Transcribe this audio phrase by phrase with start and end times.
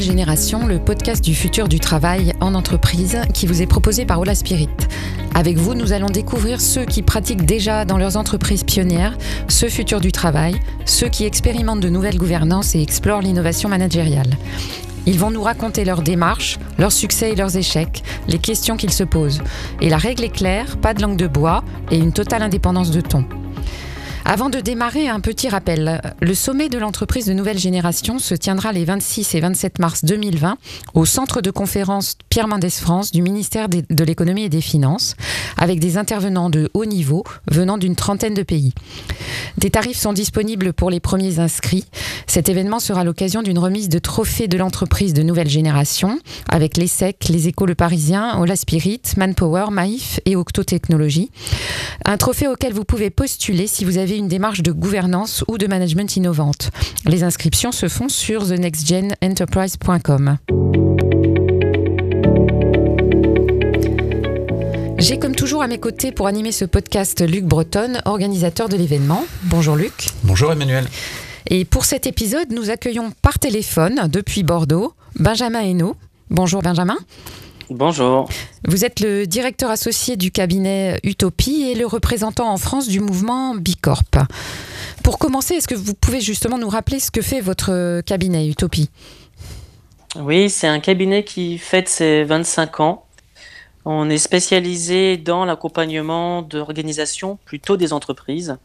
[0.00, 4.34] Génération, le podcast du futur du travail en entreprise qui vous est proposé par Ola
[4.34, 4.68] Spirit.
[5.34, 9.16] Avec vous, nous allons découvrir ceux qui pratiquent déjà dans leurs entreprises pionnières
[9.48, 10.54] ce futur du travail,
[10.84, 14.36] ceux qui expérimentent de nouvelles gouvernances et explorent l'innovation managériale.
[15.06, 19.04] Ils vont nous raconter leurs démarches, leurs succès et leurs échecs, les questions qu'ils se
[19.04, 19.42] posent.
[19.80, 23.00] Et la règle est claire, pas de langue de bois et une totale indépendance de
[23.00, 23.24] ton.
[24.26, 26.00] Avant de démarrer, un petit rappel.
[26.22, 30.56] Le sommet de l'entreprise de nouvelle génération se tiendra les 26 et 27 mars 2020
[30.94, 35.14] au centre de conférence Pierre Mendès France du ministère de l'économie et des finances,
[35.58, 38.72] avec des intervenants de haut niveau venant d'une trentaine de pays.
[39.58, 41.84] Des tarifs sont disponibles pour les premiers inscrits.
[42.26, 47.28] Cet événement sera l'occasion d'une remise de trophées de l'entreprise de nouvelle génération avec l'ESSEC,
[47.28, 51.30] les Écoles Le Parisien, Ola Spirit, Manpower, Maïf et Octo Technologies.
[52.04, 55.66] Un trophée auquel vous pouvez postuler si vous avez une démarche de gouvernance ou de
[55.66, 56.70] management innovante.
[57.06, 60.38] Les inscriptions se font sur thenextgenenterprise.com.
[64.98, 69.26] J'ai comme toujours à mes côtés pour animer ce podcast Luc Breton, organisateur de l'événement.
[69.42, 70.08] Bonjour Luc.
[70.22, 70.86] Bonjour Emmanuel.
[71.48, 75.96] Et pour cet épisode, nous accueillons par téléphone depuis Bordeaux Benjamin Hainaut.
[76.30, 76.96] Bonjour Benjamin.
[77.70, 78.28] Bonjour.
[78.66, 83.54] Vous êtes le directeur associé du cabinet Utopie et le représentant en France du mouvement
[83.54, 84.02] Bicorp.
[85.02, 88.90] Pour commencer, est-ce que vous pouvez justement nous rappeler ce que fait votre cabinet Utopie?
[90.16, 93.06] Oui, c'est un cabinet qui fête ses 25 ans.
[93.86, 98.56] On est spécialisé dans l'accompagnement d'organisations, plutôt des entreprises,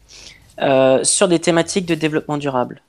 [0.60, 2.82] euh, sur des thématiques de développement durable.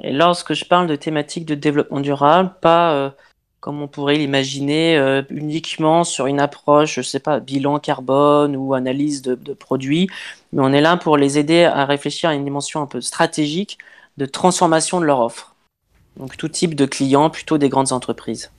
[0.00, 3.10] Et lorsque je parle de thématiques de développement durable, pas euh,
[3.62, 8.74] comme on pourrait l'imaginer, euh, uniquement sur une approche, je sais pas, bilan carbone ou
[8.74, 10.08] analyse de, produits,
[10.52, 13.78] mais on est là pour les aider à réfléchir à une dimension un peu stratégique
[14.18, 15.54] de transformation de leur offre.
[16.16, 18.50] Donc tout type de clients, plutôt des grandes entreprises.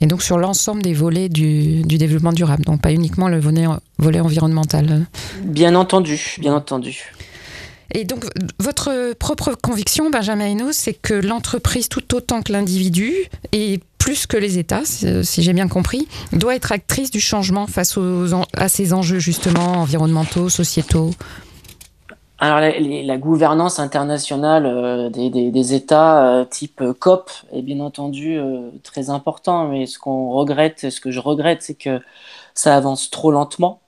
[0.00, 3.66] Et donc sur l'ensemble des volets du, développement durable, donc pas uniquement le volet,
[3.98, 5.04] volet environnemental.
[5.42, 7.12] Bien entendu, bien entendu.
[7.92, 8.24] Et donc,
[8.58, 13.12] votre propre conviction, Benjamin Hainaut, c'est que l'entreprise, tout autant que l'individu,
[13.52, 17.96] et plus que les États, si j'ai bien compris, doit être actrice du changement face
[17.96, 18.26] aux,
[18.56, 21.10] à ces enjeux justement environnementaux, sociétaux.
[22.38, 29.08] Alors la, gouvernance internationale euh, des, États euh, type COP est bien entendu euh, très
[29.08, 32.00] important, mais ce qu'on regrette, ce que je regrette, c'est que
[32.52, 33.80] ça avance trop lentement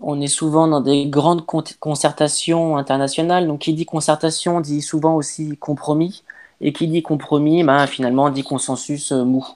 [0.00, 3.46] on est souvent dans des grandes concertations internationales.
[3.46, 6.24] Donc, qui dit concertation dit souvent aussi compromis.
[6.60, 9.46] Et qui dit compromis, ben, finalement, dit consensus euh, mou.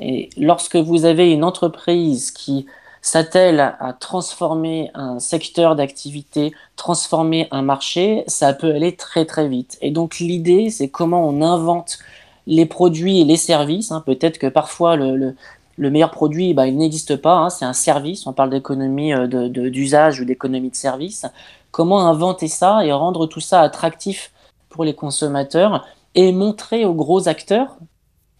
[0.00, 2.66] Et lorsque vous avez une entreprise qui
[3.02, 9.78] s'attelle à transformer un secteur d'activité, transformer un marché, ça peut aller très très vite.
[9.80, 11.98] Et donc l'idée, c'est comment on invente
[12.46, 13.92] les produits et les services.
[13.92, 14.02] Hein.
[14.04, 15.36] Peut-être que parfois le, le
[15.78, 20.20] meilleur produit, bah, il n'existe pas, hein, c'est un service, on parle d'économie euh, d'usage
[20.20, 21.24] ou d'économie de service.
[21.70, 24.32] Comment inventer ça et rendre tout ça attractif
[24.68, 27.78] pour les consommateurs et montrer aux gros acteurs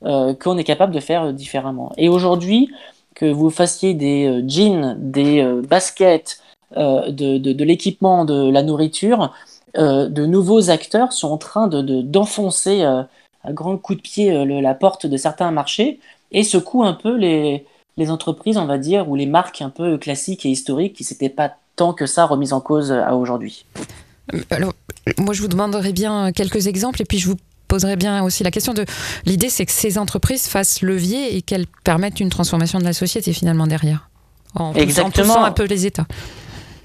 [0.05, 1.93] euh, qu'on est capable de faire différemment?
[1.97, 2.69] Et aujourd'hui,
[3.15, 6.41] que vous fassiez des euh, jeans, des baskets,
[6.77, 9.33] de, l'équipement, de la nourriture,
[9.75, 13.09] de nouveaux acteurs sont en train d'enfoncer à
[13.53, 15.99] grands coups de pied la porte de certains marchés
[16.33, 17.67] et secoue un peu les,
[17.97, 21.29] les entreprises, on va dire, ou les marques un peu classiques et historiques qui s'étaient
[21.29, 23.65] pas tant que ça remises en cause à aujourd'hui.
[24.51, 24.73] Alors,
[25.19, 27.37] moi, je vous demanderai bien quelques exemples et puis je vous
[27.69, 28.85] poserai bien aussi la question de
[29.27, 33.33] l'idée, c'est que ces entreprises fassent levier et qu'elles permettent une transformation de la société
[33.33, 34.09] finalement derrière,
[34.55, 35.45] en, Exactement.
[35.45, 36.07] un peu les États.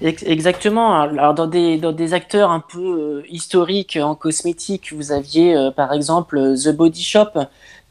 [0.00, 1.00] Exactement.
[1.00, 5.70] Alors dans des, dans des acteurs un peu euh, historiques en cosmétique, vous aviez euh,
[5.70, 7.30] par exemple The Body Shop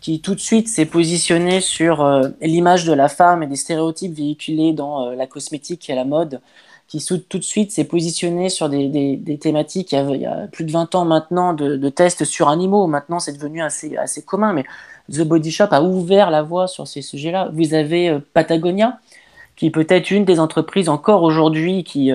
[0.04, 4.14] qui tout de suite s'est positionné sur euh, l'image de la femme et des stéréotypes
[4.14, 6.42] véhiculés dans euh, la cosmétique et la mode,
[6.90, 10.72] qui tout de suite s'est positionné sur des, des, thématiques il y, a, plus de
[10.74, 12.86] 20 ans maintenant de, tests sur animaux.
[12.86, 14.66] Maintenant, c'est devenu assez, assez commun, mais
[15.10, 17.50] The Body Shop a ouvert la voie sur ces sujets-là.
[17.54, 19.00] Vous avez euh, Patagonia,
[19.56, 22.12] qui peut être une des entreprises encore aujourd'hui qui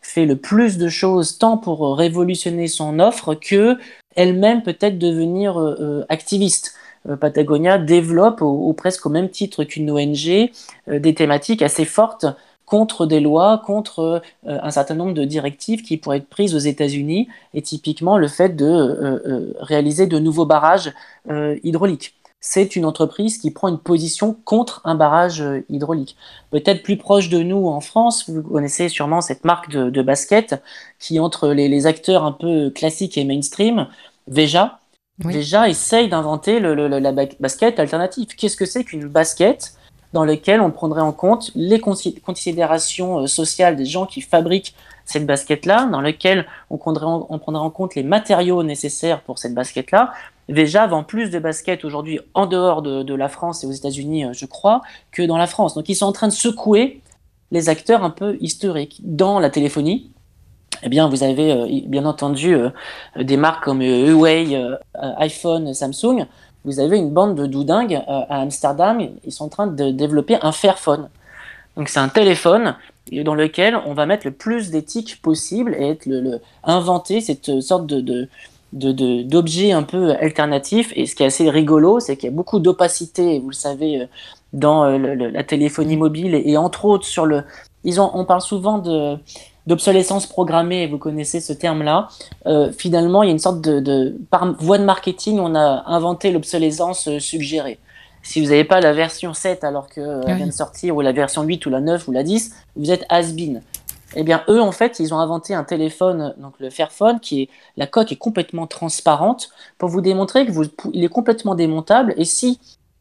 [0.00, 3.76] fait le plus de choses tant pour révolutionner son offre que
[4.16, 5.58] elle-même peut-être devenir
[6.08, 6.74] activiste.
[7.08, 10.50] Euh, Patagonia développe au, presque au même titre qu'une ONG
[10.88, 12.26] euh, des thématiques assez fortes
[12.66, 16.58] contre des lois, contre euh, un certain nombre de directives qui pourraient être prises aux
[16.58, 20.92] États-Unis, et typiquement le fait de réaliser de nouveaux barrages
[21.62, 22.14] hydrauliques.
[22.40, 26.16] C'est une entreprise qui prend une position contre un barrage hydraulique.
[26.50, 30.62] Peut-être plus proche de nous en France, vous connaissez sûrement cette marque de, basket
[30.98, 33.88] qui, entre les, les, acteurs un peu classiques et mainstream,
[34.28, 34.77] Veja,
[35.18, 38.28] déjà essaye d'inventer la basket alternative.
[38.36, 39.74] Qu'est-ce que c'est qu'une basket
[40.12, 44.74] dans laquelle on prendrait en compte les considérations euh, sociales des gens qui fabriquent
[45.04, 49.38] cette basket-là, dans lequel on prendrait, en, on prendrait en compte les matériaux nécessaires pour
[49.38, 50.12] cette basket-là?
[50.48, 54.24] Déjà vend plus de baskets aujourd'hui en dehors de, de, la France et aux États-Unis,
[54.24, 54.80] euh, je crois,
[55.12, 55.74] que dans la France.
[55.74, 57.02] Donc ils sont en train de secouer
[57.50, 59.00] les acteurs un peu historiques.
[59.02, 60.10] Dans la téléphonie,
[60.82, 62.70] eh bien, vous avez euh, bien entendu euh,
[63.16, 64.58] des marques comme Huawei,
[64.94, 66.26] iPhone, Samsung.
[66.64, 69.00] Vous avez une bande de doudingues à Amsterdam.
[69.24, 71.08] Ils sont en train de développer un Fairphone.
[71.76, 72.74] Donc, c'est un téléphone
[73.12, 75.98] dans lequel on va mettre le plus d'éthique possible et
[76.64, 77.86] inventer cette sorte
[78.72, 80.92] d'objets un peu alternatifs.
[80.96, 84.02] Et ce qui est assez rigolo, c'est qu'il y a beaucoup d'opacité, vous le savez,
[84.02, 84.06] euh,
[84.52, 87.42] dans euh, la téléphonie mobile et, entre autres sur le.
[87.84, 89.18] Ils ont, on parle souvent de
[89.66, 92.08] d'obsolescence programmée, vous connaissez ce terme-là.
[92.46, 95.84] Euh, finalement, il y a une sorte de, de, par voie de marketing, on a
[95.86, 97.78] inventé l'obsolescence suggérée.
[98.22, 101.42] Si vous n'avez pas la version 7 alors qu'elle vient de sortir, ou la version
[101.42, 103.60] 8 ou la 9 ou la 10, vous êtes has-been.
[104.16, 107.48] Eh bien, eux, en fait, ils ont inventé un téléphone, donc le Fairphone, qui est
[107.76, 110.64] la coque est complètement transparente pour vous démontrer que vous,
[110.94, 112.14] il est complètement démontable.
[112.16, 112.58] Et si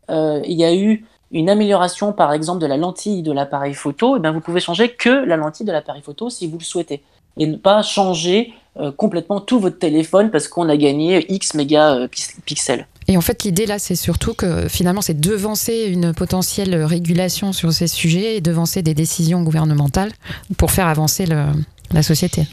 [0.09, 4.17] euh, il y a eu une amélioration, par exemple, de la lentille de l'appareil photo,
[4.17, 7.03] eh bien, vous pouvez changer que la lentille de l'appareil photo si vous le souhaitez,
[7.37, 12.87] et ne pas changer euh, complètement tout votre téléphone parce qu'on a gagné X mégapixels.
[13.09, 17.71] Et en fait, l'idée là, c'est surtout que finalement, c'est devancer une potentielle régulation sur
[17.71, 20.11] ces sujets et devancer des décisions gouvernementales
[20.57, 22.43] pour faire avancer la société.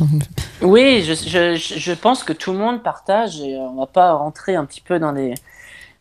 [0.63, 4.81] Oui, je, pense que tout le monde partage, et on va pas rentrer un petit
[4.81, 5.35] peu dans des,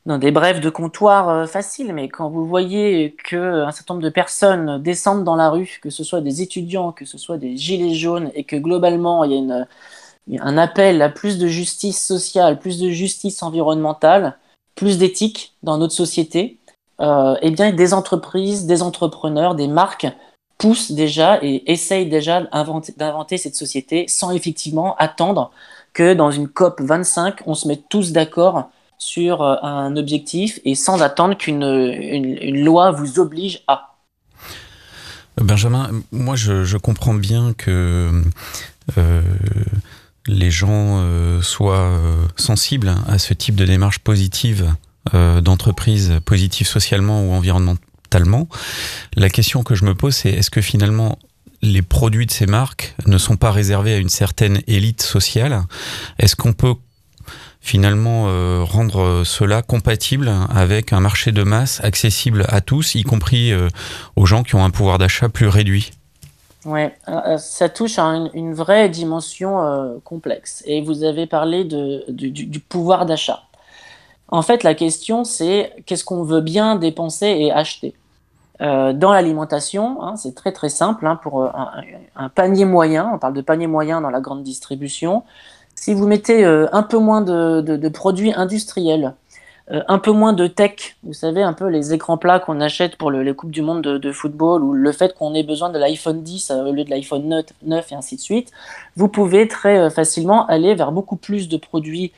[0.06, 4.10] dans des brèves de comptoir euh, faciles, mais quand vous voyez qu'un certain nombre de
[4.10, 7.96] personnes descendent dans la rue, que ce soit des étudiants, que ce soit des gilets
[7.96, 9.66] jaunes, et que globalement, il
[10.28, 14.38] y a un appel à plus de justice sociale, plus de justice environnementale,
[14.76, 16.58] plus d'éthique dans notre société,
[17.00, 20.08] euh, eh bien, des entreprises, des entrepreneurs, des marques
[20.58, 25.52] poussent déjà et essayent déjà d'inventer cette société sans effectivement attendre
[25.94, 28.70] que dans une COP 25, on se mette tous d'accord
[29.04, 33.96] sur euh, un objectif et sans attendre qu'une une, loi vous oblige à.
[35.38, 38.24] Benjamin, moi je, comprends bien que
[38.98, 39.22] euh,
[40.28, 42.00] les gens euh, soient
[42.38, 44.74] sensibles à ce type de démarche positive
[45.12, 48.48] d'entreprise, positive socialement ou environnementalement.
[49.18, 51.20] La question que je me pose, c'est est-ce que finalement
[51.62, 55.64] les produits de ces marques ne sont pas réservés à une certaine élite sociale?
[56.20, 56.76] Est-ce qu'on peut
[57.66, 58.26] finalement
[58.66, 63.54] rendre cela compatible avec un marché de masse accessible à tous, y compris
[64.16, 65.92] aux gens qui ont un pouvoir d'achat plus réduit
[66.66, 70.64] Ouais, euh, euh, ça touche à une, vraie dimension euh, complexe.
[70.66, 73.44] Et vous avez parlé de, du, pouvoir d'achat.
[74.30, 77.94] En fait, la question, c'est qu'est-ce qu'on veut bien dépenser et acheter?
[78.60, 81.06] Dans l'alimentation, hein, c'est très très simple.
[81.06, 85.24] Hein, pour un, panier moyen, on parle de panier moyen dans la grande distribution,
[85.76, 89.14] si vous mettez un peu moins de, produits industriels,
[89.72, 92.98] euh, un peu moins de tech, vous savez, un peu les écrans plats qu'on achète
[92.98, 96.22] pour les Coupes du Monde de, football ou le fait qu'on ait besoin de l'iPhone
[96.22, 98.52] 10 euh, au lieu de l'iPhone 9, et ainsi de suite,
[98.98, 102.12] vous pouvez très euh, facilement aller vers beaucoup plus de produits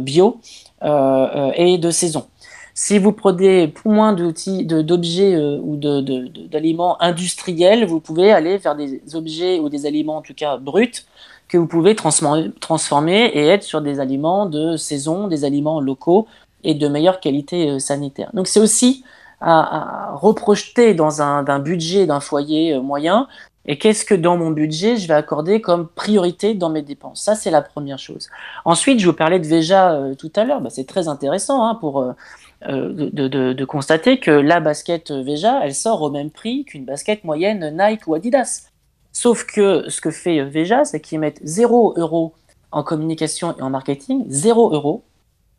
[0.00, 0.40] bio
[0.82, 2.26] et de saison.
[2.74, 9.60] Si vous prenez moins d'outils, d'objets ou d'aliments industriels, vous pouvez aller vers des objets
[9.60, 11.04] ou des aliments en tout cas bruts
[11.48, 16.26] que vous pouvez transformer et être sur des aliments de saison, des aliments locaux
[16.64, 18.30] et de meilleure qualité euh, sanitaire.
[18.34, 19.04] Donc c'est aussi
[19.40, 23.28] à, reprojeter dans un, budget d'un foyer euh, moyen
[23.66, 27.22] et qu'est-ce que dans mon budget je vais accorder comme priorité dans mes dépenses?
[27.22, 28.28] Ça, c'est la première chose.
[28.64, 30.60] Ensuite, je vous parlais de Veja euh, tout à l'heure.
[30.60, 32.14] Bah, c'est très intéressant hein, pour
[32.62, 38.06] de, constater que la basket Veja, elle sort au même prix qu'une basket moyenne Nike
[38.06, 38.70] ou Adidas.
[39.16, 42.34] Sauf que ce que fait Veja, c'est qu'ils mettent 0 euros
[42.70, 45.04] en communication et en marketing, 0 euros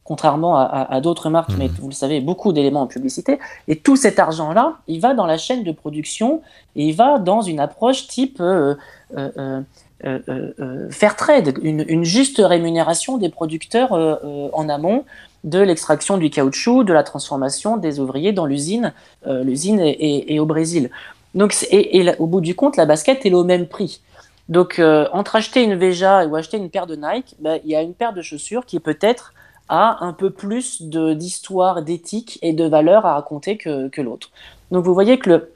[0.03, 1.81] contrairement à, d'autres marques qui mettent, mmh.
[1.81, 3.39] vous le savez, beaucoup d'éléments en publicité.
[3.67, 6.41] Et tout cet argent-là, il va dans la chaîne de production
[6.77, 8.75] et il va dans une approche type euh,
[9.17, 9.61] euh,
[10.05, 15.03] euh, fair trade, une, juste rémunération des producteurs en amont
[15.43, 18.93] de l'extraction du caoutchouc, de la transformation des ouvriers dans l'usine.
[19.25, 20.89] l'usine est, au Brésil.
[21.35, 24.01] Donc, et, au bout du compte, la basket est au même prix.
[24.49, 24.81] Donc,
[25.11, 27.93] entre acheter une Veja ou acheter une paire de Nike, ben, il y a une
[27.93, 29.33] paire de chaussures qui peut-être
[29.69, 34.29] a un peu plus d'histoire, d'éthique et de valeur à raconter que, que l'autre.
[34.71, 35.53] Donc vous voyez que le,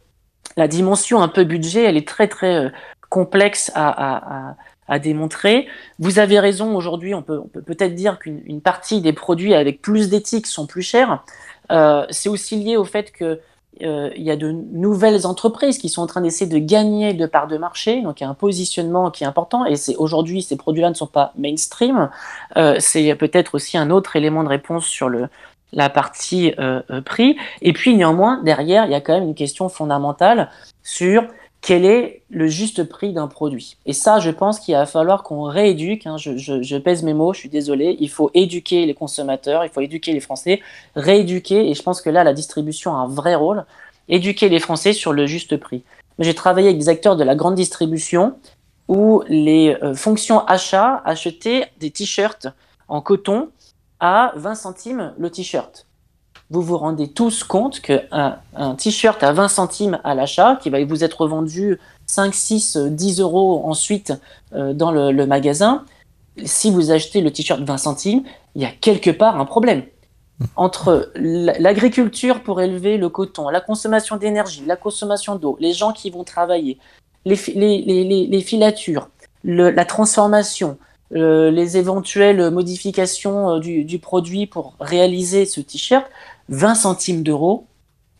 [0.57, 2.69] la dimension un peu budget, elle est très très euh,
[3.09, 4.55] complexe à, à,
[4.87, 5.67] à démontrer.
[5.99, 10.47] Vous avez raison, aujourd'hui, on peut peut-être dire qu'une partie des produits avec plus d'éthique
[10.47, 11.23] sont plus chers.
[11.71, 13.39] Euh, c'est aussi lié au fait que
[13.81, 17.25] euh, il y a de nouvelles entreprises qui sont en train d'essayer de gagner de
[17.25, 20.41] parts de marché, donc il y a un positionnement qui est important, et c'est aujourd'hui
[20.41, 22.09] ces produits-là ne sont pas mainstream.
[22.57, 25.29] Euh, c'est peut-être aussi un autre élément de réponse sur le,
[25.71, 27.37] la partie euh, prix.
[27.61, 30.49] Et puis néanmoins, derrière, il y a quand même une question fondamentale
[30.83, 31.23] sur
[31.61, 33.77] quel est le juste prix d'un produit.
[33.85, 37.39] Et ça, je pense qu'il va falloir qu'on rééduque, hein, je, pèse mes mots, je
[37.39, 40.61] suis désolé, il faut éduquer les consommateurs, il faut éduquer les Français,
[40.95, 43.65] rééduquer, et je pense que là, la distribution a un vrai rôle,
[44.09, 45.83] éduquer les Français sur le juste prix.
[46.17, 48.35] J'ai travaillé avec des acteurs de la grande distribution
[48.87, 52.47] où les euh, fonctions achats achetaient des t-shirts
[52.87, 53.49] en coton
[53.99, 55.85] à 20 centimes le t-shirt
[56.51, 60.83] vous vous rendez tous compte qu'un un, t-shirt à 20 centimes à l'achat, qui va
[60.83, 64.13] vous être vendu 5, 6, 10 euros ensuite
[64.53, 65.85] euh, dans le, magasin,
[66.43, 68.23] si vous achetez le t-shirt 20 centimes,
[68.55, 69.83] il y a quelque part un problème.
[70.57, 76.09] Entre l'agriculture pour élever le coton, la consommation d'énergie, la consommation d'eau, les gens qui
[76.09, 76.79] vont travailler,
[77.25, 77.35] les,
[78.41, 79.07] filatures,
[79.45, 80.77] la transformation,
[81.13, 86.05] euh, les éventuelles modifications euh, du, produit pour réaliser ce t-shirt,
[86.49, 87.67] 20 centimes d'euros,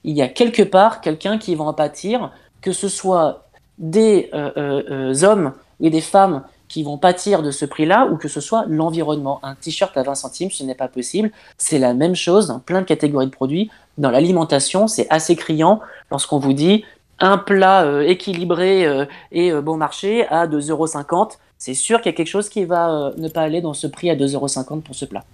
[0.04, 3.48] il y a quelque part quelqu'un qui va en pâtir, que ce soit
[3.78, 8.16] des euh, euh, euh, hommes et des femmes qui vont pâtir de ce prix-là ou
[8.16, 9.40] que ce soit l'environnement.
[9.44, 11.32] Un t-shirt à 20 centimes, ce n'est pas possible.
[11.58, 13.70] C'est la même chose dans plein de catégories de produits.
[13.98, 16.86] Dans l'alimentation, c'est assez criant lorsqu'on vous dit
[17.20, 21.28] un plat équilibré et bon marché à 2,50 euros.
[21.58, 24.10] C'est sûr qu'il y a quelque chose qui va ne pas aller dans ce prix
[24.10, 25.25] à 2,50 euros pour ce plat.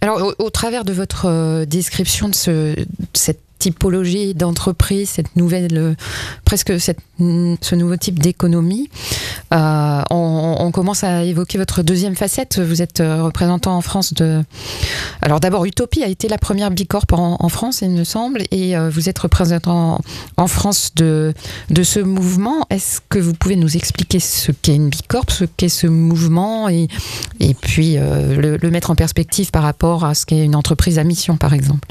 [0.00, 2.74] Alors, au, travers de votre euh, description de ce,
[3.12, 5.94] cette typologie d'entreprise, cette nouvelle, euh,
[6.44, 8.90] presque cette, ce nouveau type d'économie.
[9.52, 12.58] Euh, on, commence à évoquer votre deuxième facette.
[12.58, 14.42] Vous êtes euh, représentant en France de.
[15.20, 18.74] Alors d'abord, Utopie a été la première Bicorp en, en France, il me semble, et
[18.88, 20.00] vous êtes représentant
[20.36, 21.34] en France de,
[21.68, 22.64] de ce mouvement.
[22.70, 26.88] Est-ce que vous pouvez nous expliquer ce qu'est une Bicorp, ce qu'est ce mouvement, et,
[27.40, 31.36] et puis le mettre en perspective par rapport à ce qu'est une entreprise à mission,
[31.36, 31.88] par exemple?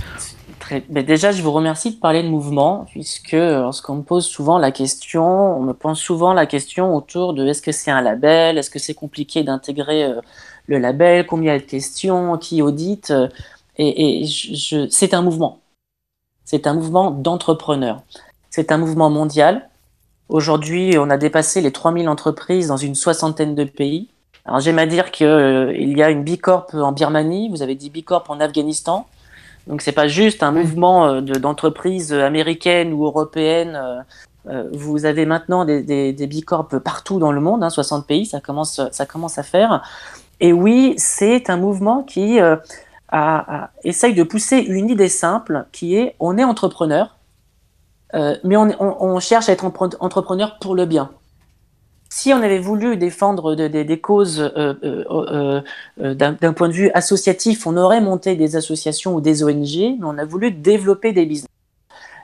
[0.90, 4.72] Mais déjà, je vous remercie de parler de mouvement, puisque lorsqu'on me pose souvent la
[4.72, 8.70] question, on me pose souvent la question autour de est-ce que c'est un label, est-ce
[8.70, 10.22] que c'est compliqué d'intégrer euh,
[10.68, 13.28] le label, combien de questions, qui audite, euh,
[13.78, 14.26] et,
[14.90, 15.60] c'est un mouvement.
[16.46, 18.02] C'est un mouvement d'entrepreneurs.
[18.50, 19.70] C'est un mouvement mondial.
[20.28, 24.10] Aujourd'hui, on a dépassé les 3000 entreprises dans une soixantaine de pays.
[24.46, 27.90] Alors j'aime à dire qu'il euh, y a une Bicorp en Birmanie, vous avez dit
[27.90, 29.08] Bicorp en Afghanistan,
[29.70, 33.76] donc c'est pas juste un mouvement euh, d'entreprises américaines ou européennes.
[33.76, 34.02] Euh,
[34.48, 38.26] euh, vous avez maintenant des, des, des bicorps partout dans le monde, hein, 60 pays,
[38.26, 39.84] ça commence, ça commence à faire.
[40.40, 46.16] Et oui, c'est un mouvement qui a, essaye de pousser une idée simple qui est
[46.20, 47.18] on est entrepreneur,
[48.14, 51.12] mais on, on, cherche à être entrepreneur pour le bien
[52.10, 55.62] si on avait voulu défendre des causes euh, euh,
[56.02, 60.06] euh, d'un point de vue associatif, on aurait monté des associations ou des ONG, mais
[60.06, 61.48] on a voulu développer des business.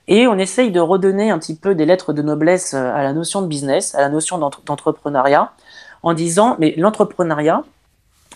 [0.07, 3.41] Et on essaye de redonner un petit peu des lettres de noblesse à la notion
[3.41, 5.51] de business, à la notion d'entrepreneuriat,
[6.03, 7.63] en disant, mais l'entrepreneuriat,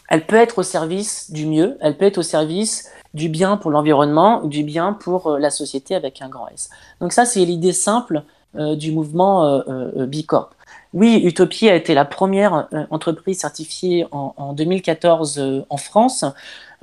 [0.08, 3.70] elle peut être au service du mieux, elle peut être au service du bien pour
[3.70, 6.70] l'environnement du bien pour la société avec un grand S.
[7.02, 8.24] Donc ça, c'est l'idée simple
[8.56, 9.62] du mouvement
[9.96, 10.50] Bicorp.
[10.94, 16.26] Oui, Utopie a été la première euh, entreprise certifiée en, 2014 euh, en France.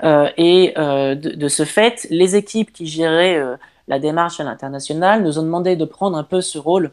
[0.04, 3.42] Euh, et de, ce fait, les équipes qui géraient
[3.88, 6.90] la démarche à l'international nous ont demandé de prendre un peu ce rôle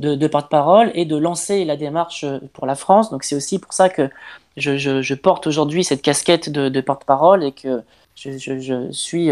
[0.00, 3.10] de, porte-parole et de lancer la démarche pour la France.
[3.10, 4.10] Donc c'est aussi pour ça que
[4.56, 7.82] je, porte aujourd'hui cette casquette de, porte-parole et que
[8.16, 9.30] je, suis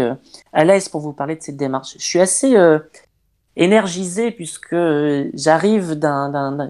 [0.53, 1.95] à l'aise pour vous parler de cette démarche.
[1.97, 2.55] Je suis assez
[3.55, 5.99] énergisé puisque euh, j'arrive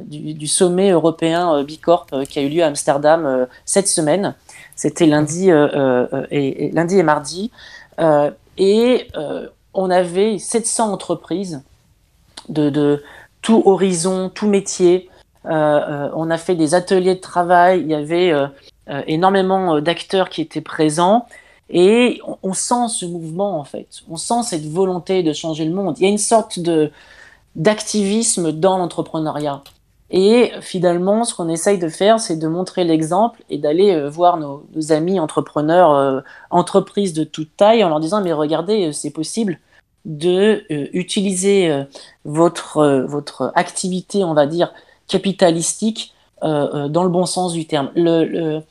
[0.08, 4.36] du, sommet européen euh, Bicorp euh, qui a eu lieu à Amsterdam cette semaine.
[4.76, 5.50] C'était lundi,
[6.32, 7.52] et, mardi.
[8.58, 9.08] et
[9.74, 11.62] on avait 700 entreprises
[12.48, 13.04] de
[13.42, 15.10] tout horizon, tout métier.
[15.44, 17.82] on a fait des ateliers de travail.
[17.82, 18.32] Il y avait
[19.06, 21.28] énormément d'acteurs qui étaient présents.
[21.70, 23.88] Et on, sent ce mouvement, en fait.
[24.10, 25.96] On sent cette volonté de changer le monde.
[26.00, 26.92] Il y a une sorte de
[27.56, 29.64] d'activisme dans l'entrepreneuriat.
[30.12, 34.38] Et finalement, ce qu'on essaye de faire, c'est de montrer l'exemple et d'aller euh, voir
[34.38, 39.12] nos, amis entrepreneurs, euh, entreprises de toute taille, en leur disant mais regardez, euh, c'est
[39.12, 39.60] possible
[40.06, 41.86] de utiliser
[42.24, 44.74] votre votre activité, on va dire
[45.08, 47.92] capitalistique, dans le bon sens du terme.
[47.96, 48.62] Le,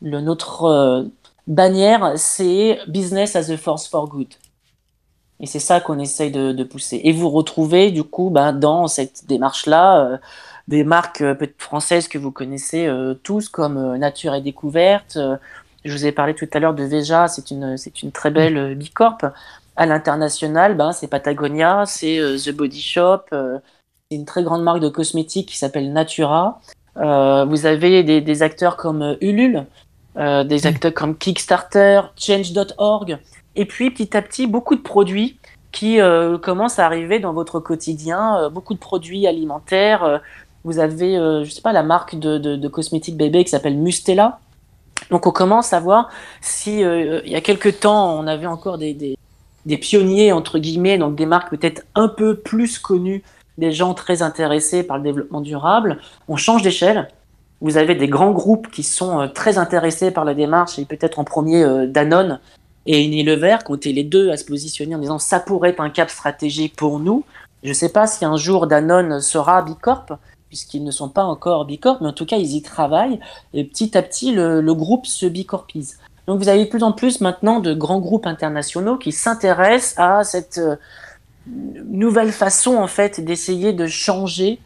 [0.00, 1.10] notre
[1.50, 4.28] bannière, c'est Business as a Force for Good.
[5.40, 7.00] Et c'est ça qu'on essaye de, pousser.
[7.04, 10.20] Et vous retrouvez du coup ben, dans cette démarche-là
[10.68, 11.24] des marques
[11.58, 12.88] françaises que vous connaissez
[13.22, 15.18] tous comme Nature et Découverte.
[15.84, 18.74] je vous ai parlé tout à l'heure de Veja, c'est une, c'est une très belle
[18.74, 19.18] bicorp.
[19.76, 24.90] À l'international, ben, c'est Patagonia, c'est The Body Shop, c'est une très grande marque de
[24.90, 26.60] cosmétiques qui s'appelle Natura.
[26.96, 29.64] vous avez des, des, acteurs comme Ulule,
[30.16, 33.18] euh, des acteurs comme Kickstarter, Change.org,
[33.54, 35.38] et puis petit à petit beaucoup de produits
[35.70, 40.20] qui euh, commencent à arriver dans votre quotidien, euh, beaucoup de produits alimentaires.
[40.64, 44.40] vous avez, je sais pas, la marque de, de, cosmétiques bébé qui s'appelle Mustela.
[45.10, 48.94] Donc on commence à voir si il y a quelques temps on avait encore des,
[48.94, 49.16] des,
[49.64, 53.22] des pionniers entre guillemets, donc des marques peut-être un peu plus connues,
[53.58, 56.00] des gens très intéressés par le développement durable.
[56.28, 57.08] On change d'échelle
[57.60, 61.18] vous avez des grands groupes qui sont euh, très intéressés par la démarche, et peut-être
[61.18, 62.40] en premier euh, Danone
[62.86, 65.80] et Unilever, qui ont été les deux à se positionner en disant ça pourrait être
[65.80, 67.24] un cap stratégique pour nous.
[67.62, 70.06] Je ne sais pas si un jour Danone sera Bicorp,
[70.48, 73.20] puisqu'ils ne sont pas encore Bicorp, mais en tout cas ils y travaillent,
[73.52, 75.98] et petit à petit le, groupe se bicorpise.
[76.26, 80.24] Donc vous avez de plus en plus maintenant de grands groupes internationaux qui s'intéressent à
[80.24, 80.76] cette euh,
[81.46, 84.58] nouvelle façon en fait d'essayer de changer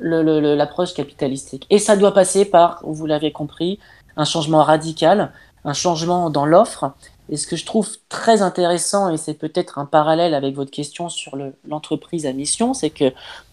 [0.00, 1.66] l'approche capitalistique.
[1.70, 3.78] Et ça doit passer par, vous l'avez compris,
[4.16, 5.32] un changement radical,
[5.64, 6.92] un changement dans l'offre.
[7.28, 11.08] Et ce que je trouve très intéressant, et c'est peut-être un parallèle avec votre question
[11.08, 11.36] sur
[11.68, 13.12] l'entreprise à mission, c'est que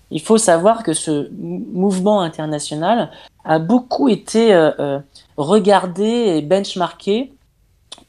[0.10, 3.12] il faut savoir que ce mouvement international
[3.44, 5.00] a beaucoup été euh, euh,
[5.36, 7.34] regardé et benchmarké,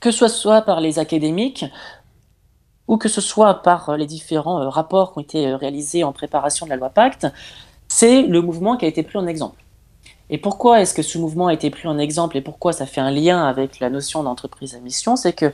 [0.00, 1.64] que ce soit par les académiques
[2.86, 6.66] ou que ce soit par les différents euh, rapports qui ont été réalisés en préparation
[6.66, 7.26] de la loi Pacte,
[7.98, 9.60] c'est le mouvement qui a été pris en exemple.
[10.30, 13.00] Et pourquoi est-ce que ce mouvement a été pris en exemple et pourquoi ça fait
[13.00, 15.16] un lien avec la notion d'entreprise à mission?
[15.16, 15.52] C'est que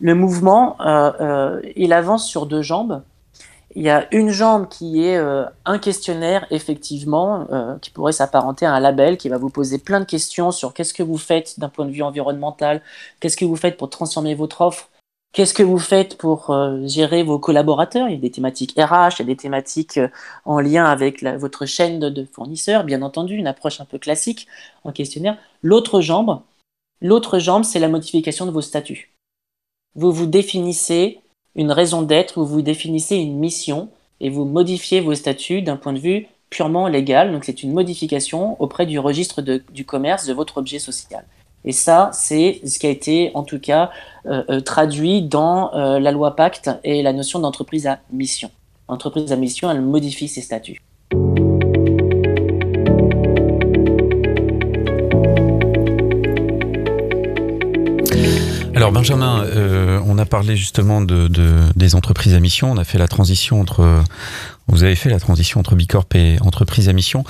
[0.00, 3.02] le mouvement, euh, euh, il avance sur deux jambes.
[3.74, 7.46] Il y a une jambe qui est euh, un questionnaire, effectivement,
[7.82, 10.94] qui pourrait s'apparenter à un label, qui va vous poser plein de questions sur qu'est-ce
[10.94, 12.80] que vous faites d'un point de vue environnemental,
[13.20, 14.88] qu'est-ce que vous faites pour transformer votre offre,
[15.32, 18.08] Qu'est-ce que vous faites pour euh, gérer vos collaborateurs?
[18.08, 20.08] Il y a des thématiques RH, il y a des thématiques euh,
[20.44, 24.46] en lien avec votre chaîne de, fournisseurs, bien entendu, une approche un peu classique
[24.84, 25.38] en questionnaire.
[25.62, 26.42] L'autre jambe,
[27.00, 29.10] l'autre jambe, c'est la modification de vos statuts.
[29.94, 31.20] Vous vous définissez
[31.54, 33.88] une raison d'être, vous vous définissez une mission
[34.20, 37.32] et vous modifiez vos statuts d'un point de vue purement légal.
[37.32, 41.24] Donc c'est une modification auprès du registre du commerce de votre objet social.
[41.64, 43.90] Et ça, c'est ce qui a été en tout cas
[44.26, 48.50] euh, euh, traduit dans euh, la loi Pacte et la notion d'entreprise à mission.
[48.88, 50.80] Entreprise à mission, elle modifie ses statuts.
[58.74, 59.46] Alors Benjamin,
[60.04, 61.28] on a parlé justement de,
[61.76, 62.72] des entreprises à mission.
[62.72, 64.02] On a fait la transition entre,
[64.66, 67.22] vous avez fait la transition entre Bicorp et entreprise à mission.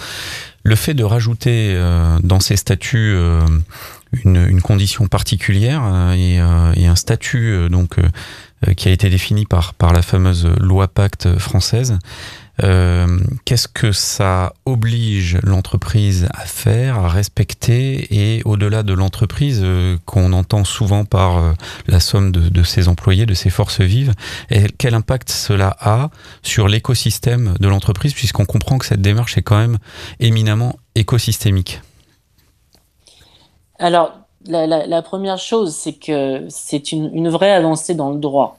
[0.65, 1.77] Le fait de rajouter
[2.23, 3.17] dans ces statuts
[4.25, 7.97] une, condition particulière euh, euh, et, un statut euh, donc
[8.77, 11.99] qui a été défini par, par la fameuse loi Pacte française.
[12.59, 19.65] Qu'est-ce que ça oblige l'entreprise à faire, à respecter et au-delà de l'entreprise
[20.07, 21.55] qu'on entend souvent par
[21.89, 24.13] la somme de, ses employés, de ses forces vives,
[24.79, 26.11] quel impact cela a
[26.43, 29.79] sur l'écosystème de l'entreprise puisqu'on comprend que cette démarche est quand même
[30.21, 31.81] éminemment écosystémique?
[33.79, 34.13] Alors,
[34.47, 38.59] la, première chose, c'est que c'est une, vraie avancée dans le droit.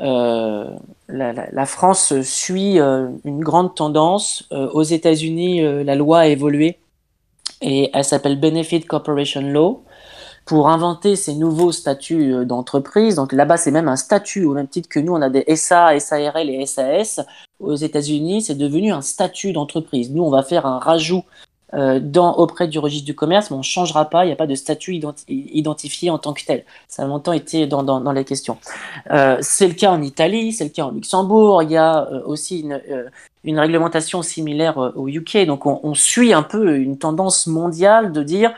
[0.00, 0.70] Euh,
[1.08, 4.48] la, France suit euh, une grande tendance.
[4.52, 6.78] Euh, aux États-Unis, la loi a évolué
[7.60, 9.84] et elle s'appelle Benefit Corporation Law
[10.44, 13.14] pour inventer ces nouveaux statuts d'entreprise.
[13.16, 15.98] Donc là-bas, c'est même un statut, au même titre que nous, on a des SA,
[16.00, 17.20] SARL et SAS.
[17.60, 20.10] Aux États-Unis, c'est devenu un statut d'entreprise.
[20.10, 21.22] Nous, on va faire un rajout
[21.74, 24.36] euh, dans, auprès du registre du commerce, mais on ne changera pas, il n'y a
[24.36, 26.64] pas de statut identifié en tant que tel.
[26.86, 28.58] Ça a longtemps été dans, dans, dans les questions.
[29.10, 32.20] Euh, c'est le cas en Italie, c'est le cas en Luxembourg, il y a euh,
[32.26, 38.22] aussi une, réglementation similaire au UK, donc on, suit un peu une tendance mondiale de
[38.22, 38.52] dire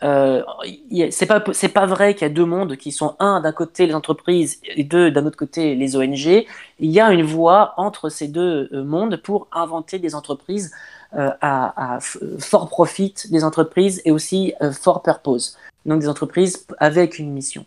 [0.00, 3.86] c'est pas c'est pas vrai qu'il y a deux mondes qui sont un d'un côté
[3.86, 6.44] les entreprises et deux d'un autre côté les ONG.
[6.80, 10.72] Il y a une voie entre ces deux mondes pour inventer des entreprises
[11.14, 11.98] euh, à,
[12.40, 17.64] fort profit des entreprises et aussi euh, fort purpose, donc des entreprises avec une mission.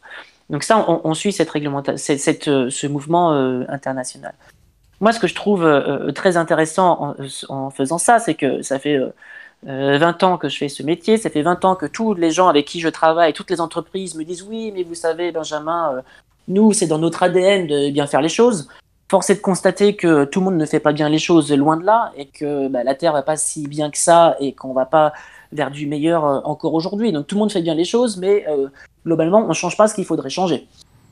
[0.49, 3.31] Donc ça, on, suit cette réglementation, cette, euh, ce mouvement
[3.69, 4.33] international.
[4.99, 5.65] Moi, ce que je trouve
[6.13, 7.15] très intéressant
[7.47, 8.99] en, faisant ça, c'est que ça fait
[9.63, 12.49] 20 ans que je fais ce métier, ça fait 20 ans que tous les gens
[12.49, 16.01] avec qui je travaille, toutes les entreprises me disent oui, mais vous savez, Benjamin,
[16.49, 18.67] nous, c'est dans notre ADN de bien faire les choses.
[19.09, 21.77] Force est de constater que tout le monde ne fait pas bien les choses, loin
[21.77, 24.71] de là, et que bah, la Terre va pas si bien que ça, et qu'on
[24.73, 25.13] va pas
[25.51, 27.11] vers du meilleur euh, encore aujourd'hui.
[27.11, 28.67] Donc tout le monde fait bien les choses, mais euh,
[29.05, 30.67] globalement, on ne change pas ce qu'il faudrait changer.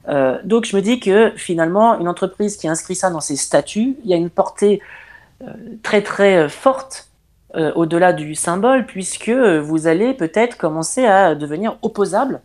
[0.09, 3.97] Euh, donc je me dis que finalement, une entreprise qui inscrit ça dans ses statuts,
[4.03, 4.81] il y a une portée
[5.83, 7.09] très très forte
[7.53, 12.41] au-delà du symbole, puisque vous allez peut-être commencer à devenir opposable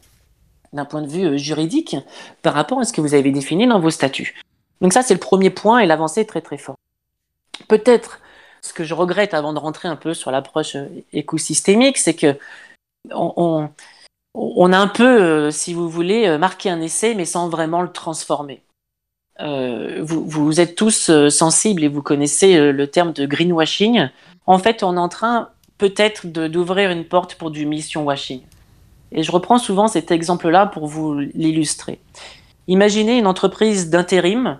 [0.74, 1.96] d'un point de vue juridique
[2.42, 4.34] par rapport à ce que vous avez défini dans vos statuts.
[4.82, 6.78] Donc ça, c'est le premier point et l'avancée est très très forte.
[7.68, 8.20] Peut-être
[8.60, 12.36] ce que je regrette avant de rentrer un peu sur l'approche euh, écosystémique, c'est que
[13.10, 13.68] on,
[14.72, 17.90] a un peu, euh, si vous voulez, euh, marqué un essai, mais sans vraiment le
[17.90, 18.62] transformer.
[19.40, 24.08] vous, êtes tous sensibles et vous connaissez le terme de greenwashing.
[24.46, 28.42] En fait, on est en train peut-être d'ouvrir une porte pour du mission washing.
[29.10, 31.98] Et je reprends souvent cet exemple-là pour vous l'illustrer.
[32.68, 34.58] Imaginez une entreprise d'intérim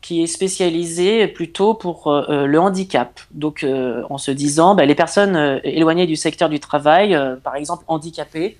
[0.00, 3.20] qui est spécialisé plutôt pour euh, euh, le handicap.
[3.32, 7.84] Donc, euh, en se disant, bah, les personnes éloignées du secteur du travail, par exemple
[7.88, 8.56] handicapées,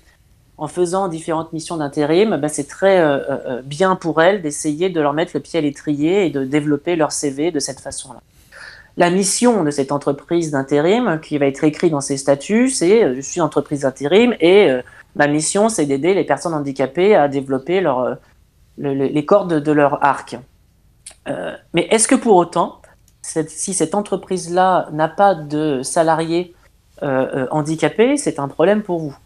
[0.56, 3.00] en faisant différentes missions d'intérim, bah, c'est très
[3.62, 7.12] bien pour elles d'essayer de leur mettre le pied à l'étrier et de développer leur
[7.12, 8.20] CV de cette façon-là.
[8.96, 13.20] La mission de cette entreprise d'intérim, qui va être écrite dans ses statuts, c'est je
[13.20, 14.68] suis entreprise d'intérim et
[15.14, 17.80] ma mission, c'est d'aider les personnes handicapées à développer
[18.76, 20.36] les cordes de leur arc.
[21.28, 22.80] Euh, mais est-ce que pour autant,
[23.22, 26.54] si cette entreprise-là n'a pas de salariés
[27.02, 29.16] euh, euh, handicapés, c'est un problème pour vous?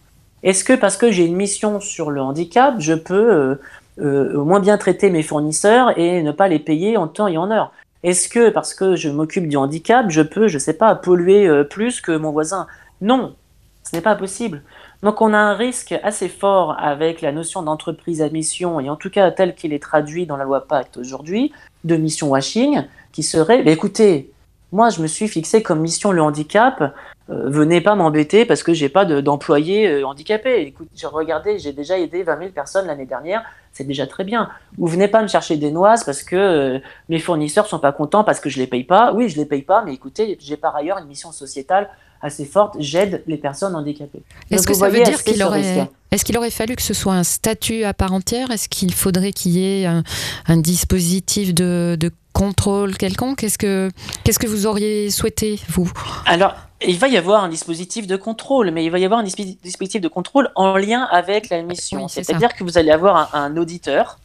[0.43, 3.59] Est-ce que parce que j'ai une mission sur le handicap, je peux
[3.99, 7.73] moins bien traiter mes fournisseurs et ne pas les payer en temps et en heure?
[8.03, 11.49] Est-ce que parce que je m'occupe du handicap, je peux, je ne sais pas, polluer
[11.71, 12.67] plus que mon voisin?
[13.01, 13.37] Non,
[13.85, 14.63] ce n'est pas possible.
[15.03, 18.97] Donc on a un risque assez fort avec la notion d'entreprise à mission, et en
[18.97, 21.53] tout cas tel qu'il est traduit dans la loi Pacte aujourd'hui,
[21.85, 24.31] de mission washing, qui serait, bah, écoutez,
[24.73, 26.95] moi je me suis fixé comme mission le handicap,
[27.31, 30.63] euh, venez pas m'embêter parce que j'ai pas d'employés euh, handicapés.
[30.63, 34.51] Écoute, j'ai regardé, j'ai déjà aidé 20 000 personnes l'année dernière, c'est déjà très bien.
[34.79, 38.25] Ou venez pas me chercher des noises parce que euh, mes fournisseurs sont pas contents
[38.25, 39.13] parce que je les paye pas.
[39.13, 41.89] Oui, je les paye pas, mais écoutez, j'ai par ailleurs une mission sociétale
[42.23, 44.23] assez forte, j'aide les personnes handicapées.
[44.51, 47.25] Est-ce que ça veut dire qu'il aurait, est-ce qu'il aurait fallu que ce soit un
[47.25, 48.51] statut à part entière?
[48.51, 53.39] Est-ce qu'il faudrait qu'il y ait un, dispositif de, contrôle quelconque?
[53.39, 53.91] Qu'est-ce que,
[54.25, 55.91] qu'est-ce que vous auriez souhaité, vous?
[56.25, 56.55] Alors,
[56.87, 60.01] il va y avoir un dispositif de contrôle, mais il va y avoir un dispositif
[60.01, 62.09] de contrôle en lien avec la mission.
[62.09, 64.19] C'est-à-dire que vous allez avoir un auditeur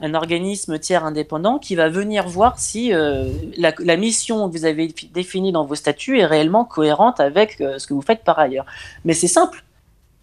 [0.00, 4.94] un organisme tiers indépendant qui va venir voir si euh, la, mission que vous avez
[5.12, 8.66] définie dans vos statuts est réellement cohérente avec euh, ce que vous faites par ailleurs.
[9.04, 9.64] Mais c'est simple.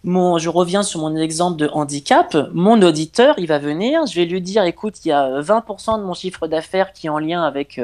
[0.02, 2.36] Mon, je reviens sur mon exemple de handicap.
[2.52, 6.04] Mon auditeur, il va venir, je vais lui dire, écoute, il y a 20% de
[6.04, 7.80] mon chiffre d'affaires qui est en lien avec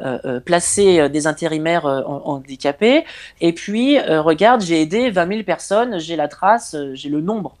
[0.00, 3.04] euh, placer des intérimaires handicapés.
[3.42, 7.54] Et puis, regarde, j'ai aidé 20 000 personnes, j'ai la trace, j'ai le nombre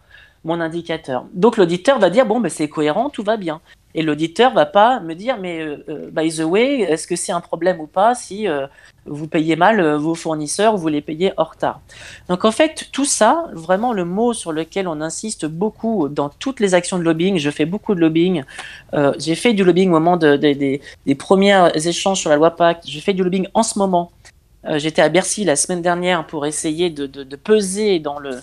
[0.44, 1.24] mon indicateur.
[1.34, 3.60] Donc l'auditeur va dire bon ben c'est cohérent, tout va bien.
[3.94, 7.32] Et l'auditeur va pas me dire mais euh, euh, by the way, est-ce que c'est
[7.32, 8.66] un problème ou pas si euh,
[9.06, 11.80] vous payez mal vos fournisseurs ou vous les payez hors retard.
[12.28, 16.60] Donc en fait tout ça, vraiment le mot sur lequel on insiste beaucoup dans toutes
[16.60, 18.44] les actions de lobbying, je fais beaucoup de lobbying,
[19.18, 20.80] j'ai fait du lobbying au moment des
[21.18, 24.10] premiers échanges sur la loi Pacte, j'ai fait du lobbying en ce moment
[24.64, 28.40] euh, j'étais à Bercy la semaine dernière pour essayer de, peser dans le,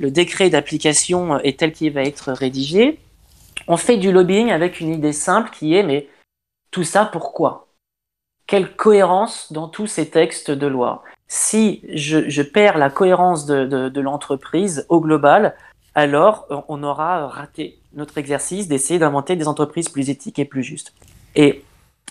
[0.00, 2.98] décret d'application euh, et tel qu'il va être rédigé.
[3.68, 6.08] On fait du lobbying avec une idée simple qui est mais
[6.70, 7.68] tout ça pourquoi?
[8.46, 11.04] Quelle cohérence dans tous ces textes de loi?
[11.28, 15.54] Si je, perds la cohérence de, l'entreprise au global,
[15.94, 20.62] alors euh, on aura raté notre exercice d'essayer d'inventer des entreprises plus éthiques et plus
[20.62, 20.94] justes.
[21.36, 21.62] Et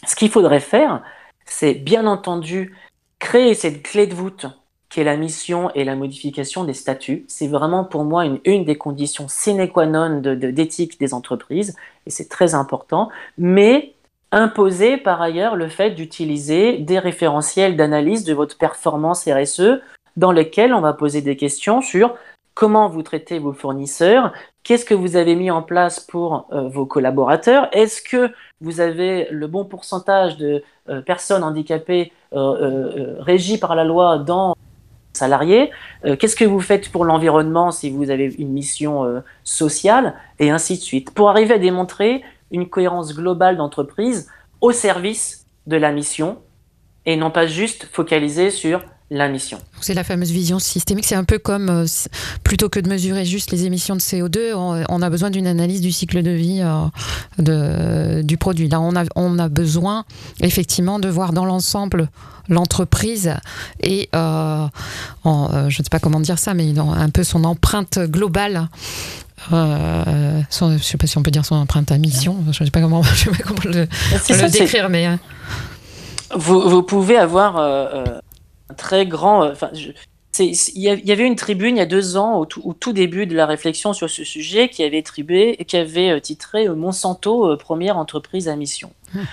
[0.05, 1.01] ce qu'il faudrait faire,
[1.45, 2.75] c'est bien entendu
[3.19, 4.47] créer cette clé de voûte
[4.89, 8.77] qui est la mission et la modification des statuts, c'est vraiment pour moi une, des
[8.77, 11.75] conditions sine qua non d'éthique de, des entreprises,
[12.07, 13.93] et c'est très important, mais
[14.31, 19.81] imposer par ailleurs le fait d'utiliser des référentiels d'analyse de votre performance RSE
[20.17, 22.15] dans lesquels on va poser des questions sur
[22.59, 26.85] comment vous traitez vos fournisseurs, qu'est-ce que vous avez mis en place pour euh, vos
[26.85, 33.59] collaborateurs, est-ce que vous avez le bon pourcentage de euh, personnes handicapées euh, euh, régies
[33.59, 34.57] par la loi dans
[35.13, 35.71] salariés,
[36.03, 40.81] qu'est-ce que vous faites pour l'environnement si vous avez une mission sociale, et ainsi de
[40.81, 44.29] suite, pour arriver à démontrer une cohérence globale d'entreprise
[44.61, 46.37] au service de la mission,
[47.05, 49.57] et non pas juste focaliser sur la mission.
[49.81, 51.05] C'est la fameuse vision systémique.
[51.05, 51.85] C'est un peu comme, euh,
[52.43, 55.91] plutôt que de mesurer juste les émissions de CO2, on, a besoin d'une analyse du
[55.91, 56.85] cycle de vie euh,
[57.39, 58.69] de, du produit.
[58.69, 60.05] Là, on a, on a besoin
[60.41, 62.09] effectivement de voir dans l'ensemble
[62.49, 63.33] l'entreprise
[63.81, 64.67] et, euh,
[65.25, 68.69] je ne sais pas comment dire ça, mais un peu son empreinte globale.
[69.51, 72.37] je ne sais pas si on peut dire son empreinte à mission.
[72.51, 75.07] Je ne sais pas comment, je sais pas comment le, décrire, mais.
[76.35, 77.57] Vous, vous, pouvez avoir
[78.75, 79.43] très grand.
[79.43, 79.69] Euh, enfin,
[80.37, 83.45] il y avait une tribune il y a deux ans, au tout, début de la
[83.45, 88.47] réflexion sur ce sujet, qui avait, tribé, qui avait euh, titré euh, Monsanto, première entreprise
[88.47, 88.91] à mission.
[89.15, 89.25] Hum.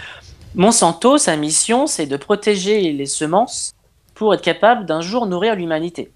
[0.54, 3.74] Monsanto, sa mission, c'est de protéger les semences
[4.14, 6.10] pour être capable d'un jour nourrir l'humanité.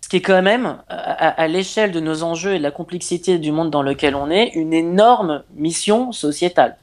[0.00, 3.52] Ce qui est quand même, à, l'échelle de nos enjeux et de la complexité du
[3.52, 6.76] monde dans lequel on est, une énorme mission sociétale.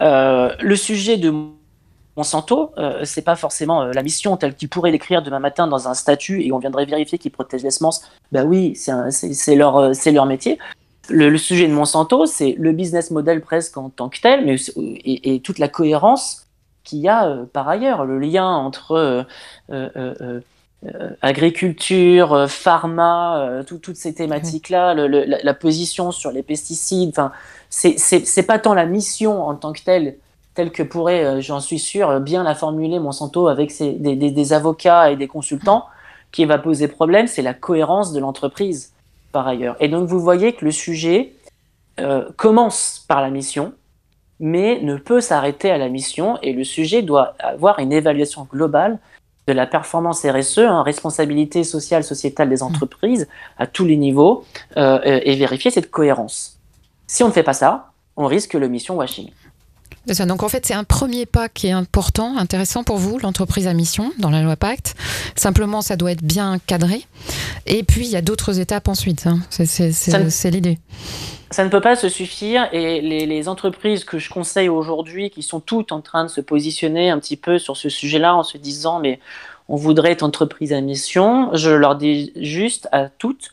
[0.00, 1.34] le sujet de
[2.16, 5.88] Monsanto, euh, c'est pas forcément euh, la mission telle qu'il pourrait l'écrire demain matin dans
[5.88, 8.02] un statut et on viendrait vérifier qu'ils protègent les semences.
[8.32, 10.58] Ben oui, c'est leur, euh, leur métier.
[11.08, 15.40] Le, sujet de Monsanto, c'est le business model presque en tant que tel, mais et,
[15.40, 16.46] toute la cohérence
[16.82, 19.24] qu'il y a par ailleurs, le lien entre
[21.22, 27.10] agriculture, pharma, toutes ces thématiques-là, la, la, position sur les pesticides.
[27.10, 27.30] Enfin,
[27.70, 30.16] c'est pas tant la mission en tant que telle
[30.56, 35.12] telle que pourrait, euh, j'en suis sûr, bien la formuler Monsanto avec ses, des, avocats
[35.12, 35.84] et des consultants,
[36.32, 38.92] qui va poser problème, c'est la cohérence de l'entreprise,
[39.30, 39.76] par ailleurs.
[39.78, 41.34] Et donc vous voyez que le sujet
[42.00, 43.72] euh, commence par la mission,
[44.40, 48.98] mais ne peut s'arrêter à la mission, et le sujet doit avoir une évaluation globale
[49.46, 54.44] de la performance RSE, hein, responsabilité sociale, sociétale des entreprises, à tous les niveaux,
[54.76, 56.58] euh, et vérifier cette cohérence.
[57.06, 59.30] Si on ne fait pas ça, on risque le mission washing.
[60.06, 63.74] Donc en fait, c'est un premier pas qui est important, intéressant pour vous, l'entreprise à
[63.74, 64.94] mission dans la loi Pacte.
[65.34, 67.04] Simplement, ça doit être bien cadré.
[67.66, 69.26] Et puis, il y a d'autres étapes ensuite.
[69.26, 69.40] Hein.
[69.50, 70.78] C'est l'idée.
[71.50, 75.60] Ça ne peut pas se suffire et les, entreprises que je conseille aujourd'hui, qui sont
[75.60, 78.98] toutes en train de se positionner un petit peu sur ce sujet-là en se disant
[78.98, 79.20] mais
[79.68, 83.50] on voudrait être entreprise à mission, je leur dis juste à toutes,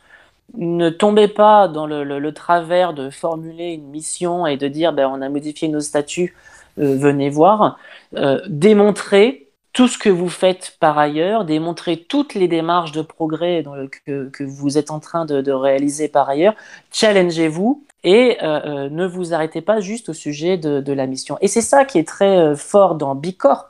[0.56, 5.22] ne tombez pas dans le, travers de formuler une mission et de dire ben, on
[5.22, 6.36] a modifié nos statuts,
[6.80, 7.78] euh, venez voir.
[8.16, 13.64] Euh, démontrez tout ce que vous faites par ailleurs, démontrez toutes les démarches de progrès
[14.06, 16.54] que, vous êtes en train de, réaliser par ailleurs,
[16.92, 21.40] challengez-vous et euh, ne vous arrêtez pas juste au sujet de, la mission.
[21.42, 23.70] Et c'est ça qui est très fort dans Bicorp.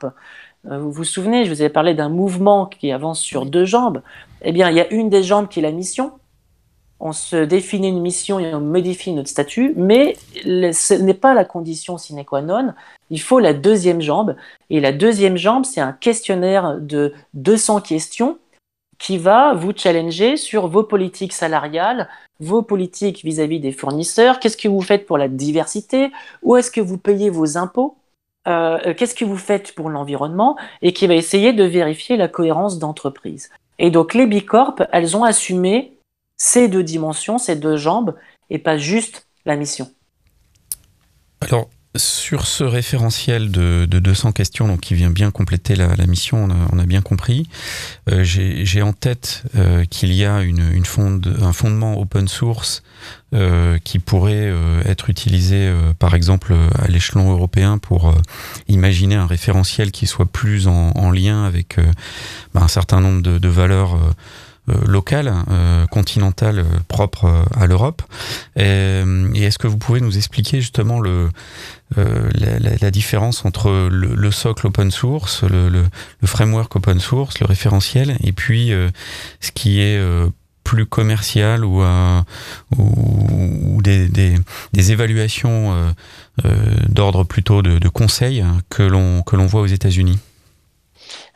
[0.64, 4.02] Vous vous souvenez, je vous ai parlé d'un mouvement qui avance sur deux jambes.
[4.42, 6.12] Eh bien, il y a une des jambes qui est la mission,
[7.00, 11.44] on se définit une mission et on modifie notre statut, mais ce n'est pas la
[11.44, 12.72] condition sine qua non.
[13.10, 14.36] Il faut la deuxième jambe.
[14.70, 18.38] Et la deuxième jambe, c'est un questionnaire de 200 questions
[18.98, 22.08] qui va vous challenger sur vos politiques salariales,
[22.40, 26.10] vos politiques vis-à-vis des fournisseurs, qu'est-ce que vous faites pour la diversité,
[26.42, 27.96] où est-ce que vous payez vos impôts,
[28.46, 32.78] euh, qu'est-ce que vous faites pour l'environnement, et qui va essayer de vérifier la cohérence
[32.78, 33.50] d'entreprise.
[33.78, 35.93] Et donc les Bicorp, elles ont assumé
[36.36, 38.14] ces deux dimensions, ces deux jambes,
[38.50, 39.90] et pas juste la mission.
[41.40, 46.78] Alors, sur ce référentiel de, 200 questions, donc qui vient bien compléter la, mission, on
[46.78, 47.48] a, bien compris.
[48.10, 52.82] Euh, j'ai en tête euh, qu'il y a une, un fondement open source
[53.32, 54.52] euh, qui pourrait
[54.84, 58.14] être utilisé, par exemple, à l'échelon européen pour
[58.66, 61.76] imaginer un référentiel qui soit plus en, lien avec
[62.54, 63.96] bah, un certain nombre de, de valeurs
[64.66, 68.02] locale, euh, continentale, euh, propre à l'Europe.
[68.56, 69.02] Et,
[69.34, 71.28] est-ce que vous pouvez nous expliquer justement le,
[71.96, 75.84] la, différence entre le, socle open source, le,
[76.24, 78.72] framework open source, le référentiel, et puis
[79.40, 80.00] ce qui est
[80.64, 81.84] plus commercial ou,
[82.78, 85.94] ou, des, des, évaluations
[86.88, 90.18] d'ordre plutôt de, de conseil que l'on que l'on voit aux États-Unis?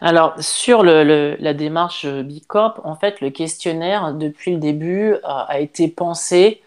[0.01, 6.63] Alors, sur la démarche Bicorp, en fait, le questionnaire, depuis le début, a, été pensé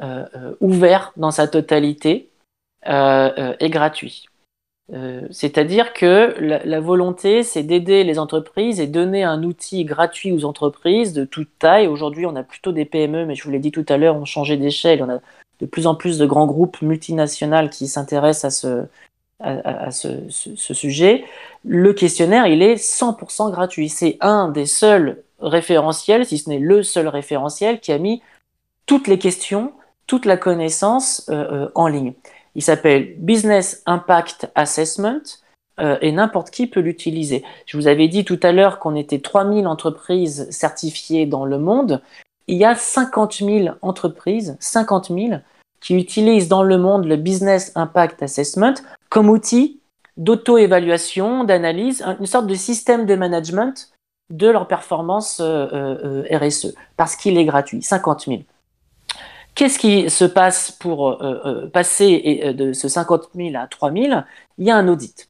[0.00, 2.28] euh, euh, ouvert dans sa totalité
[2.86, 4.26] euh, et gratuit.
[5.30, 11.12] C'est-à-dire que la, volonté, c'est d'aider les entreprises et donner un outil gratuit aux entreprises
[11.12, 11.86] de toute taille.
[11.86, 14.24] Aujourd'hui, on a plutôt des PME, mais je vous l'ai dit tout à l'heure, on
[14.24, 15.02] changé d'échelle.
[15.02, 15.20] On a
[15.60, 18.86] de plus en plus de grands groupes multinationaux qui s'intéressent à ce,
[19.40, 21.24] à, ce, sujet,
[21.64, 23.88] le questionnaire, il est 100% gratuit.
[23.88, 28.22] C'est un des seuls référentiels, si ce n'est le seul référentiel, qui a mis
[28.86, 29.72] toutes les questions,
[30.06, 32.14] toute la connaissance euh, euh, en ligne.
[32.54, 35.22] Il s'appelle Business Impact Assessment.
[36.00, 37.44] et n'importe qui peut l'utiliser.
[37.66, 42.02] Je vous avais dit tout à l'heure qu'on était 3000 entreprises certifiées dans le monde.
[42.48, 45.34] Il y a 50 000 entreprises, 50 000,
[45.80, 48.74] qui utilisent dans le monde le Business Impact Assessment
[49.08, 49.80] comme outil
[50.16, 53.92] d'auto-évaluation, d'analyse, une sorte de système de management
[54.30, 58.40] de leur performance RSE, parce qu'il est gratuit, 50 000.
[59.58, 63.90] Qu'est-ce qui se passe pour euh, euh, passer euh, de ce 50 000 à 3
[63.90, 64.20] 000
[64.58, 65.28] Il y a un audit.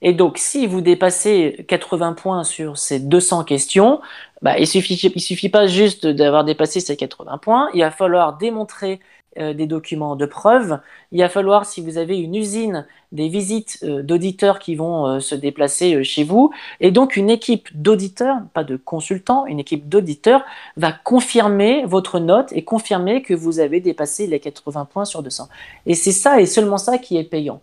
[0.00, 4.00] Et donc, si vous dépassez 80 points sur ces 200 questions,
[4.40, 8.38] bah, il ne il suffit pas juste d'avoir dépassé ces 80 points, il va falloir
[8.38, 9.00] démontrer
[9.38, 10.78] euh, des documents de preuve.
[11.10, 15.20] Il va falloir, si vous avez une usine, des visites euh, d'auditeurs qui vont euh,
[15.20, 16.50] se déplacer chez vous.
[16.80, 20.44] Et donc, une équipe d'auditeurs, pas de consultants, une équipe d'auditeurs
[20.76, 25.48] va confirmer votre note et confirmer que vous avez dépassé les 80 points sur 200.
[25.86, 27.62] Et c'est ça et seulement ça qui est payant.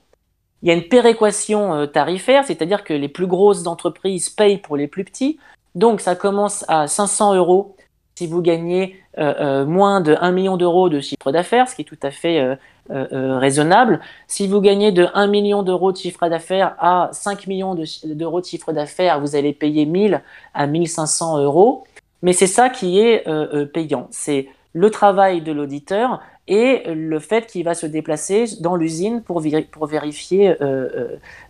[0.64, 4.88] Il y a une péréquation tarifaire, c'est-à-dire que les plus grosses entreprises payent pour les
[4.88, 5.38] plus petits.
[5.76, 7.76] Donc, ça commence à 500 euros
[8.20, 11.84] si vous gagnez euh, euh, moins de 1 million d'euros de chiffre d'affaires, ce qui
[11.84, 12.38] est tout à fait
[12.92, 17.76] euh, raisonnable, si vous gagnez de 1 million d'euros de chiffre d'affaires à 5 millions
[18.04, 20.22] d'euros de, chiffre d'affaires, vous allez payer 1000
[20.54, 21.86] à 1500 euros.
[22.22, 23.24] Mais c'est ça qui est
[23.72, 24.08] payant.
[24.12, 29.42] C'est le travail de l'auditeur et le fait qu'il va se déplacer dans l'usine pour,
[29.72, 30.56] pour, vérifier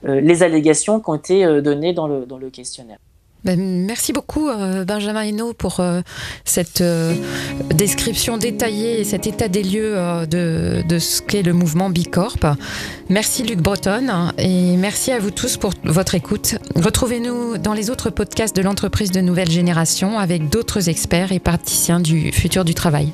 [0.04, 3.00] les allégations qui ont été données dans le questionnaire.
[3.46, 6.02] Ben, merci beaucoup euh, Benjamin Hainaut pour euh,
[6.44, 7.16] cette euh,
[7.74, 9.96] description détaillée et cet état des lieux
[10.30, 12.40] de, de, ce qu'est le mouvement Bicorp.
[13.08, 16.56] Merci Luc Breton et merci à vous tous pour votre écoute.
[16.76, 22.02] Retrouvez-nous dans les autres podcasts de l'entreprise de nouvelle génération avec d'autres experts et praticiens
[22.02, 23.14] du futur du travail.